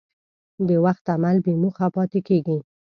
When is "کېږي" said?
2.27-2.57